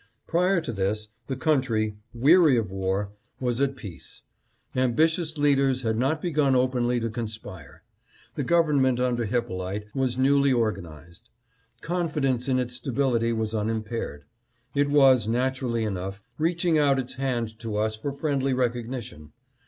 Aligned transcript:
Prior 0.25 0.61
to 0.61 0.73
this, 0.73 1.09
the 1.27 1.35
country, 1.35 1.95
weary 2.11 2.57
of 2.57 2.71
war, 2.71 3.11
was 3.39 3.61
at 3.61 3.75
peace. 3.75 4.23
Ambitious 4.75 5.37
leaders 5.37 5.83
had 5.83 5.95
not 5.95 6.23
begun 6.23 6.55
openly 6.55 6.99
to 6.99 7.07
conspire. 7.11 7.83
The 8.33 8.41
govern 8.41 8.81
ment 8.81 8.99
under 8.99 9.27
Hyppolite 9.27 9.85
was 9.93 10.17
newly 10.17 10.51
organized. 10.51 11.29
Confidence 11.81 12.47
in 12.49 12.57
its 12.57 12.73
stability 12.77 13.31
was 13.31 13.53
unimpaired. 13.53 14.25
It 14.73 14.89
was, 14.89 15.27
naturally 15.27 15.83
enough, 15.83 16.23
reaching 16.39 16.79
out 16.79 16.97
its 16.97 17.13
hand 17.13 17.59
to 17.59 17.75
us 17.77 17.95
for 17.95 18.11
friendly 18.11 18.53
recog 18.55 18.87
nition. 18.87 19.29